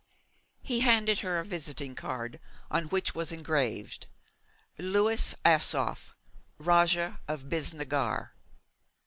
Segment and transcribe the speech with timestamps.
[0.63, 2.39] He handed her a visiting card
[2.71, 4.07] on which was engraved
[4.79, 6.15] 'Louis Asoph,
[6.57, 8.31] Rajah of Bisnagar.'